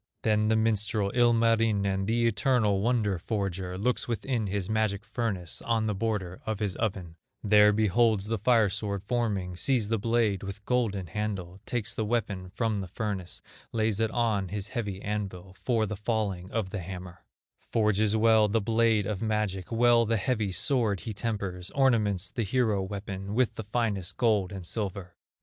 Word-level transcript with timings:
Then 0.23 0.47
the 0.47 0.55
minstrel, 0.55 1.11
Ilmarinen, 1.13 2.07
The 2.07 2.25
eternal 2.25 2.81
wonder 2.81 3.19
forger, 3.19 3.77
Looks 3.77 4.07
within 4.07 4.47
his 4.47 4.67
magic 4.67 5.05
furnace, 5.05 5.61
On 5.61 5.85
the 5.85 5.93
border 5.93 6.41
of 6.43 6.57
his 6.57 6.75
oven, 6.77 7.17
There 7.43 7.71
beholds 7.71 8.25
the 8.25 8.39
fire 8.39 8.71
sword 8.71 9.03
forming, 9.03 9.55
Sees 9.55 9.89
the 9.89 9.99
blade 9.99 10.41
with 10.41 10.65
golden 10.65 11.05
handle; 11.05 11.59
Takes 11.67 11.93
the 11.93 12.03
weapon 12.03 12.49
from 12.49 12.77
the 12.77 12.87
furnace, 12.87 13.43
Lays 13.73 13.99
it 13.99 14.09
on 14.09 14.47
his 14.47 14.69
heavy 14.69 14.99
anvil 15.03 15.55
For 15.61 15.85
the 15.85 15.95
falling 15.97 16.49
of 16.49 16.71
the 16.71 16.79
hammer; 16.79 17.23
Forges 17.71 18.17
well 18.17 18.47
the 18.47 18.59
blade 18.59 19.05
of 19.05 19.21
magic, 19.21 19.71
Well 19.71 20.07
the 20.07 20.17
heavy 20.17 20.51
sword 20.51 21.01
he 21.01 21.13
tempers, 21.13 21.69
Ornaments 21.75 22.31
the 22.31 22.41
hero 22.41 22.81
weapon 22.81 23.35
With 23.35 23.53
the 23.53 23.65
finest 23.65 24.17
gold 24.17 24.51
and 24.51 24.65
silver. 24.65 25.15